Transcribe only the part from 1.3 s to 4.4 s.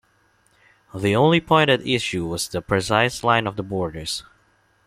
point at issue was the precise line of the borders.